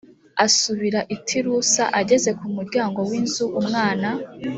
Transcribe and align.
asubira 0.45 0.99
i 1.15 1.17
tirusa 1.27 1.83
ageze 2.01 2.29
ku 2.39 2.45
muryango 2.55 2.99
w 3.09 3.11
inzu 3.19 3.45
umwana 3.59 4.09